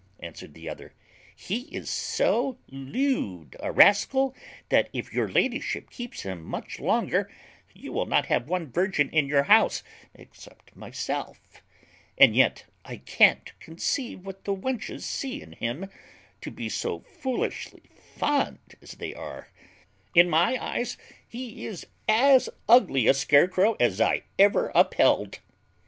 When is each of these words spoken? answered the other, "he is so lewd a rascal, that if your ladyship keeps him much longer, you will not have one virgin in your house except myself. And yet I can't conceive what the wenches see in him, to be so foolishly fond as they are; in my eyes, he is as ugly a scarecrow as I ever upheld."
answered 0.19 0.55
the 0.55 0.67
other, 0.67 0.95
"he 1.35 1.65
is 1.71 1.87
so 1.87 2.57
lewd 2.69 3.55
a 3.59 3.71
rascal, 3.71 4.35
that 4.69 4.89
if 4.93 5.13
your 5.13 5.27
ladyship 5.29 5.91
keeps 5.91 6.23
him 6.23 6.43
much 6.43 6.79
longer, 6.79 7.31
you 7.75 7.93
will 7.93 8.07
not 8.07 8.25
have 8.25 8.49
one 8.49 8.71
virgin 8.71 9.11
in 9.11 9.27
your 9.27 9.43
house 9.43 9.83
except 10.15 10.75
myself. 10.75 11.61
And 12.17 12.35
yet 12.35 12.65
I 12.83 12.97
can't 12.97 13.51
conceive 13.59 14.25
what 14.25 14.43
the 14.43 14.55
wenches 14.55 15.01
see 15.05 15.39
in 15.39 15.51
him, 15.51 15.87
to 16.41 16.49
be 16.49 16.67
so 16.67 17.01
foolishly 17.01 17.83
fond 18.15 18.73
as 18.81 18.93
they 18.93 19.13
are; 19.13 19.49
in 20.15 20.31
my 20.31 20.57
eyes, 20.59 20.97
he 21.27 21.67
is 21.67 21.85
as 22.09 22.49
ugly 22.67 23.05
a 23.05 23.13
scarecrow 23.13 23.73
as 23.79 24.01
I 24.01 24.23
ever 24.39 24.71
upheld." 24.73 25.41